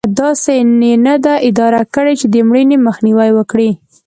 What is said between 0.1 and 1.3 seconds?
داسې یې نه